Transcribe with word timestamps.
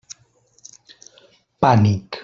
Pànic. 1.65 2.11